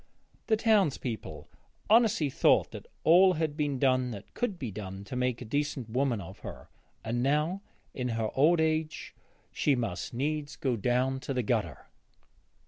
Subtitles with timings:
[0.47, 1.55] The townsfolk
[1.87, 5.91] honestly thought that all had been done that could be done to make a decent
[5.91, 6.69] woman of her,
[7.05, 7.61] and now
[7.93, 9.13] in her old age
[9.51, 11.85] she must needs go down to the gutter.